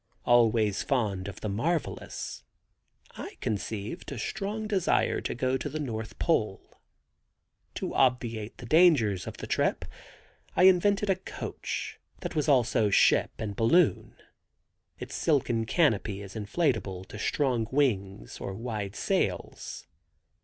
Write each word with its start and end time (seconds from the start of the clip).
Always 0.25 0.81
fond 0.81 1.27
of 1.27 1.41
the 1.41 1.47
marvelous, 1.47 2.43
I 3.17 3.37
conceived 3.39 4.11
a 4.11 4.17
strong 4.17 4.65
desire 4.65 5.21
to 5.21 5.35
go 5.35 5.57
to 5.57 5.69
the 5.69 5.79
North 5.79 6.17
Pole. 6.17 6.79
To 7.75 7.93
obviate 7.93 8.57
the 8.57 8.65
dangers 8.65 9.27
of 9.27 9.37
the 9.37 9.45
trip 9.45 9.85
I 10.55 10.63
invented 10.63 11.11
a 11.11 11.15
coach, 11.17 11.99
that 12.21 12.35
was 12.35 12.49
also 12.49 12.89
ship 12.89 13.33
and 13.37 13.55
balloon. 13.55 14.15
Its 14.97 15.13
silken 15.13 15.67
canopy 15.67 16.23
is 16.23 16.33
inflatable 16.35 17.05
to 17.09 17.19
strong 17.19 17.67
wings 17.69 18.39
or 18.39 18.55
wide 18.55 18.95
sails. 18.95 19.85